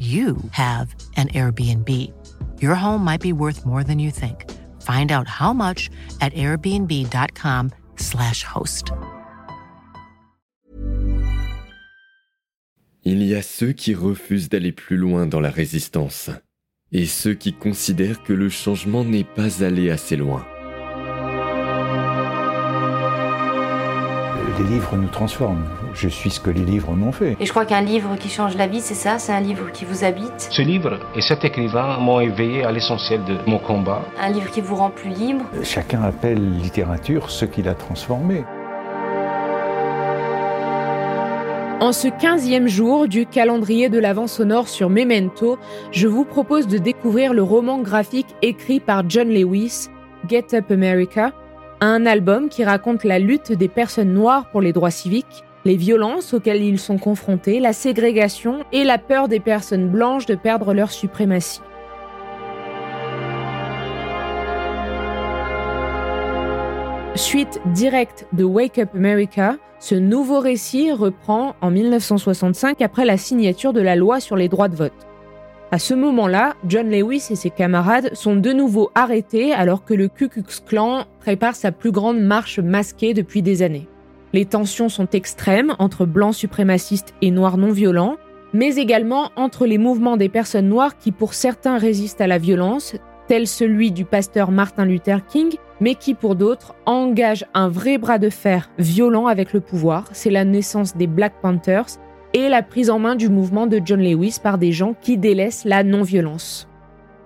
you 0.00 0.36
have 0.52 0.94
an 1.16 1.28
Airbnb. 1.28 1.88
Your 2.62 2.74
home 2.74 3.04
might 3.04 3.20
be 3.20 3.34
worth 3.34 3.66
more 3.66 3.84
than 3.84 3.98
you 3.98 4.10
think. 4.10 4.50
Find 4.80 5.12
out 5.12 5.28
how 5.28 5.52
much 5.52 5.90
at 6.22 6.32
airbnb.com/slash 6.32 8.44
host. 8.44 8.92
Il 13.04 13.22
y 13.22 13.34
a 13.34 13.42
ceux 13.42 13.72
qui 13.72 13.94
refusent 13.94 14.48
d'aller 14.48 14.72
plus 14.72 14.96
loin 14.96 15.26
dans 15.26 15.40
la 15.40 15.50
résistance 15.50 16.30
et 16.92 17.06
ceux 17.06 17.34
qui 17.34 17.52
considèrent 17.52 18.22
que 18.22 18.32
le 18.32 18.48
changement 18.48 19.04
n'est 19.04 19.24
pas 19.24 19.64
allé 19.64 19.90
assez 19.90 20.16
loin. 20.16 20.46
Les 24.60 24.66
livres 24.66 24.94
nous 24.94 25.08
transforment. 25.08 25.64
Je 25.94 26.06
suis 26.06 26.28
ce 26.28 26.38
que 26.38 26.50
les 26.50 26.66
livres 26.66 26.92
m'ont 26.92 27.12
fait. 27.12 27.34
Et 27.40 27.46
je 27.46 27.50
crois 27.50 27.64
qu'un 27.64 27.80
livre 27.80 28.16
qui 28.16 28.28
change 28.28 28.58
la 28.58 28.66
vie, 28.66 28.82
c'est 28.82 28.94
ça, 28.94 29.18
c'est 29.18 29.32
un 29.32 29.40
livre 29.40 29.72
qui 29.72 29.86
vous 29.86 30.04
habite? 30.04 30.48
Ce 30.50 30.60
livre 30.60 30.98
et 31.16 31.22
cet 31.22 31.46
écrivain 31.46 31.96
m'ont 31.96 32.20
éveillé 32.20 32.62
à 32.64 32.70
l'essentiel 32.70 33.24
de 33.24 33.38
mon 33.46 33.58
combat. 33.58 34.02
Un 34.20 34.28
livre 34.28 34.50
qui 34.50 34.60
vous 34.60 34.76
rend 34.76 34.90
plus 34.90 35.08
libre? 35.08 35.46
Chacun 35.62 36.02
appelle 36.02 36.58
littérature 36.58 37.30
ce 37.30 37.46
qu'il 37.46 37.70
a 37.70 37.74
transformé. 37.74 38.44
En 41.80 41.92
ce 41.92 42.08
15e 42.08 42.66
jour 42.66 43.08
du 43.08 43.24
calendrier 43.24 43.88
de 43.88 43.98
l'Avent 43.98 44.26
sonore 44.26 44.68
sur 44.68 44.90
Memento, 44.90 45.58
je 45.90 46.06
vous 46.06 46.26
propose 46.26 46.66
de 46.66 46.76
découvrir 46.76 47.32
le 47.32 47.42
roman 47.42 47.78
graphique 47.78 48.28
écrit 48.42 48.80
par 48.80 49.08
John 49.08 49.30
Lewis, 49.30 49.88
Get 50.28 50.48
Up 50.52 50.70
America, 50.70 51.32
un 51.80 52.04
album 52.04 52.48
qui 52.48 52.64
raconte 52.64 53.04
la 53.04 53.18
lutte 53.18 53.52
des 53.52 53.68
personnes 53.68 54.12
noires 54.12 54.46
pour 54.50 54.60
les 54.60 54.72
droits 54.72 54.90
civiques, 54.90 55.44
les 55.64 55.76
violences 55.76 56.34
auxquelles 56.34 56.62
ils 56.62 56.78
sont 56.78 56.98
confrontés, 56.98 57.60
la 57.60 57.72
ségrégation 57.72 58.64
et 58.72 58.84
la 58.84 58.98
peur 58.98 59.28
des 59.28 59.40
personnes 59.40 59.88
blanches 59.88 60.26
de 60.26 60.34
perdre 60.34 60.74
leur 60.74 60.90
suprématie. 60.90 61.60
Suite 67.14 67.60
directe 67.74 68.26
de 68.32 68.44
Wake 68.44 68.78
Up 68.78 68.90
America, 68.94 69.56
ce 69.78 69.94
nouveau 69.94 70.40
récit 70.40 70.92
reprend 70.92 71.54
en 71.60 71.70
1965 71.70 72.80
après 72.82 73.04
la 73.04 73.16
signature 73.16 73.72
de 73.72 73.80
la 73.80 73.96
loi 73.96 74.20
sur 74.20 74.36
les 74.36 74.48
droits 74.48 74.68
de 74.68 74.76
vote. 74.76 75.09
À 75.72 75.78
ce 75.78 75.94
moment-là, 75.94 76.56
John 76.66 76.90
Lewis 76.90 77.28
et 77.30 77.36
ses 77.36 77.50
camarades 77.50 78.12
sont 78.12 78.34
de 78.34 78.52
nouveau 78.52 78.90
arrêtés 78.96 79.52
alors 79.52 79.84
que 79.84 79.94
le 79.94 80.08
Ku 80.08 80.28
Klux 80.28 80.42
Klan 80.66 81.04
prépare 81.20 81.54
sa 81.54 81.70
plus 81.70 81.92
grande 81.92 82.18
marche 82.18 82.58
masquée 82.58 83.14
depuis 83.14 83.40
des 83.40 83.62
années. 83.62 83.86
Les 84.32 84.46
tensions 84.46 84.88
sont 84.88 85.08
extrêmes 85.10 85.76
entre 85.78 86.06
blancs 86.06 86.34
suprémacistes 86.34 87.14
et 87.22 87.30
noirs 87.30 87.56
non 87.56 87.70
violents, 87.70 88.16
mais 88.52 88.76
également 88.76 89.30
entre 89.36 89.64
les 89.64 89.78
mouvements 89.78 90.16
des 90.16 90.28
personnes 90.28 90.68
noires 90.68 90.98
qui 90.98 91.12
pour 91.12 91.34
certains 91.34 91.78
résistent 91.78 92.20
à 92.20 92.26
la 92.26 92.38
violence, 92.38 92.96
tel 93.28 93.46
celui 93.46 93.92
du 93.92 94.04
pasteur 94.04 94.50
Martin 94.50 94.84
Luther 94.84 95.24
King, 95.24 95.54
mais 95.78 95.94
qui 95.94 96.14
pour 96.14 96.34
d'autres 96.34 96.74
engagent 96.84 97.46
un 97.54 97.68
vrai 97.68 97.96
bras 97.96 98.18
de 98.18 98.28
fer 98.28 98.70
violent 98.78 99.28
avec 99.28 99.52
le 99.52 99.60
pouvoir. 99.60 100.06
C'est 100.10 100.30
la 100.30 100.44
naissance 100.44 100.96
des 100.96 101.06
Black 101.06 101.34
Panthers 101.40 102.00
et 102.34 102.48
la 102.48 102.62
prise 102.62 102.90
en 102.90 102.98
main 102.98 103.16
du 103.16 103.28
mouvement 103.28 103.66
de 103.66 103.80
John 103.84 104.00
Lewis 104.00 104.38
par 104.42 104.58
des 104.58 104.72
gens 104.72 104.94
qui 105.00 105.18
délaissent 105.18 105.64
la 105.64 105.82
non-violence. 105.82 106.68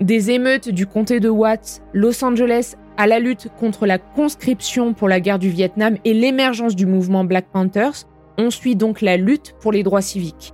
Des 0.00 0.30
émeutes 0.30 0.68
du 0.68 0.86
comté 0.86 1.20
de 1.20 1.28
Watts, 1.28 1.82
Los 1.92 2.24
Angeles, 2.24 2.74
à 2.96 3.06
la 3.06 3.18
lutte 3.18 3.48
contre 3.58 3.86
la 3.86 3.98
conscription 3.98 4.94
pour 4.94 5.08
la 5.08 5.20
guerre 5.20 5.38
du 5.38 5.50
Vietnam 5.50 5.96
et 6.04 6.14
l'émergence 6.14 6.74
du 6.74 6.86
mouvement 6.86 7.24
Black 7.24 7.46
Panthers, 7.52 8.06
on 8.38 8.50
suit 8.50 8.76
donc 8.76 9.00
la 9.00 9.16
lutte 9.16 9.54
pour 9.60 9.72
les 9.72 9.82
droits 9.82 10.02
civiques. 10.02 10.52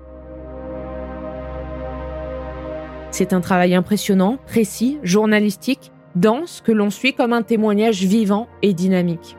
C'est 3.10 3.32
un 3.32 3.40
travail 3.40 3.74
impressionnant, 3.74 4.38
précis, 4.46 4.98
journalistique, 5.02 5.92
dense, 6.14 6.62
que 6.64 6.72
l'on 6.72 6.90
suit 6.90 7.12
comme 7.12 7.32
un 7.32 7.42
témoignage 7.42 8.02
vivant 8.02 8.48
et 8.62 8.72
dynamique. 8.72 9.36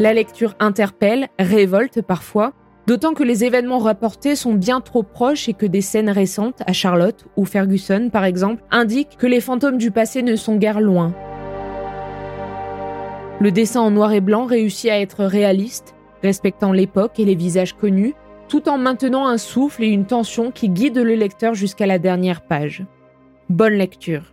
La 0.00 0.14
lecture 0.14 0.54
interpelle, 0.60 1.28
révolte 1.38 2.00
parfois, 2.00 2.54
d'autant 2.86 3.12
que 3.12 3.22
les 3.22 3.44
événements 3.44 3.80
rapportés 3.80 4.34
sont 4.34 4.54
bien 4.54 4.80
trop 4.80 5.02
proches 5.02 5.50
et 5.50 5.52
que 5.52 5.66
des 5.66 5.82
scènes 5.82 6.08
récentes, 6.08 6.62
à 6.66 6.72
Charlotte 6.72 7.26
ou 7.36 7.44
Ferguson 7.44 8.08
par 8.10 8.24
exemple, 8.24 8.62
indiquent 8.70 9.18
que 9.18 9.26
les 9.26 9.42
fantômes 9.42 9.76
du 9.76 9.90
passé 9.90 10.22
ne 10.22 10.36
sont 10.36 10.56
guère 10.56 10.80
loin. 10.80 11.14
Le 13.40 13.50
dessin 13.52 13.82
en 13.82 13.90
noir 13.90 14.14
et 14.14 14.22
blanc 14.22 14.46
réussit 14.46 14.88
à 14.88 14.98
être 14.98 15.22
réaliste, 15.22 15.94
respectant 16.22 16.72
l'époque 16.72 17.20
et 17.20 17.26
les 17.26 17.34
visages 17.34 17.74
connus, 17.74 18.14
tout 18.48 18.70
en 18.70 18.78
maintenant 18.78 19.26
un 19.26 19.36
souffle 19.36 19.84
et 19.84 19.88
une 19.88 20.06
tension 20.06 20.50
qui 20.50 20.70
guident 20.70 20.96
le 20.96 21.14
lecteur 21.14 21.52
jusqu'à 21.52 21.84
la 21.84 21.98
dernière 21.98 22.40
page. 22.40 22.86
Bonne 23.50 23.74
lecture. 23.74 24.32